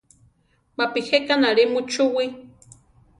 [0.77, 2.25] Mapi jéka náli muchúwi.